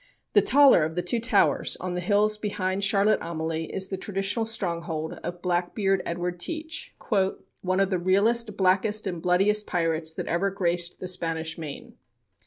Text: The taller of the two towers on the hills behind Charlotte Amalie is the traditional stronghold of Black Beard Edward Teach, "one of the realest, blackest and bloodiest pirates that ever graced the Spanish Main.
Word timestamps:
The 0.33 0.41
taller 0.41 0.83
of 0.83 0.95
the 0.95 1.03
two 1.03 1.19
towers 1.19 1.77
on 1.77 1.93
the 1.93 1.99
hills 1.99 2.39
behind 2.39 2.83
Charlotte 2.83 3.19
Amalie 3.21 3.71
is 3.71 3.89
the 3.89 3.97
traditional 3.97 4.47
stronghold 4.47 5.19
of 5.23 5.43
Black 5.43 5.75
Beard 5.75 6.01
Edward 6.07 6.39
Teach, 6.39 6.95
"one 7.61 7.79
of 7.79 7.91
the 7.91 7.99
realest, 7.99 8.57
blackest 8.57 9.05
and 9.05 9.21
bloodiest 9.21 9.67
pirates 9.67 10.11
that 10.15 10.25
ever 10.25 10.49
graced 10.49 10.99
the 10.99 11.07
Spanish 11.07 11.55
Main. 11.59 11.97